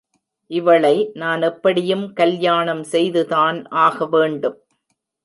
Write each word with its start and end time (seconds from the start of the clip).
இவளை 0.51 1.11
நான் 1.13 1.41
எப்படியும் 1.41 2.13
கல்யாணம் 2.13 2.83
செய்துதான் 2.83 3.59
ஆகவேண்டும். 3.67 4.57